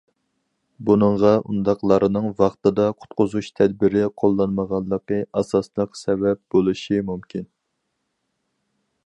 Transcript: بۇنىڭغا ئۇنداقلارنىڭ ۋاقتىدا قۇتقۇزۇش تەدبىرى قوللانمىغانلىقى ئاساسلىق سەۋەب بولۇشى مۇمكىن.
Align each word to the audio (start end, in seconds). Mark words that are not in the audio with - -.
بۇنىڭغا 0.85 1.33
ئۇنداقلارنىڭ 1.49 2.25
ۋاقتىدا 2.39 2.87
قۇتقۇزۇش 3.03 3.51
تەدبىرى 3.61 4.03
قوللانمىغانلىقى 4.23 5.21
ئاساسلىق 5.43 6.01
سەۋەب 6.03 6.43
بولۇشى 6.57 7.03
مۇمكىن. 7.13 7.47